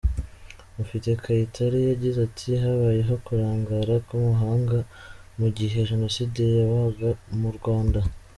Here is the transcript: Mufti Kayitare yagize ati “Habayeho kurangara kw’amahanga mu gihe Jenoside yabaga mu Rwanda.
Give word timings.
Mufti 0.77 1.09
Kayitare 1.23 1.79
yagize 1.91 2.17
ati 2.27 2.49
“Habayeho 2.63 3.15
kurangara 3.25 3.93
kw’amahanga 4.05 4.77
mu 5.39 5.47
gihe 5.57 5.77
Jenoside 5.89 6.41
yabaga 6.57 7.09
mu 7.41 7.49
Rwanda. 7.57 7.99